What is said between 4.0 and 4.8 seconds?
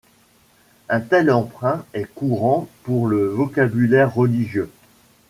religieux.